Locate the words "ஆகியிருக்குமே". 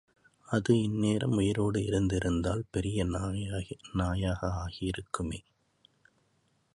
4.63-5.39